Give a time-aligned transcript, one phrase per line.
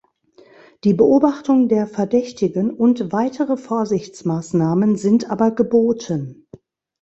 [0.83, 6.47] Die Beobachtung der Verdächtigen und weitere Vorsichtsmaßnahmen sind aber geboten.